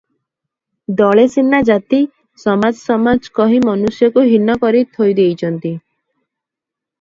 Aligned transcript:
ଦଳେ 1.01 1.25
ସିନା 1.33 1.59
ଜାତି, 1.67 1.99
ସମାଜ 2.45 2.79
ସମାଜ, 2.85 3.29
କହି 3.41 3.61
ମନୁଷ୍ୟକୁ 3.67 4.25
ହୀନ 4.31 4.57
କରି 4.65 4.83
ଥୋଇ 4.97 5.15
ଦେଇଚନ୍ତି 5.21 5.75